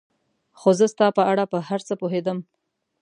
خو 0.59 0.69
زه 0.79 0.85
ستا 0.93 1.07
په 1.17 1.23
اړه 1.31 1.43
په 1.51 1.57
هر 1.67 1.79
څه 1.87 1.93
پوهېدم. 2.01 2.37